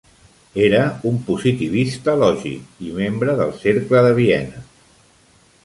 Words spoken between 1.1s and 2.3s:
positivista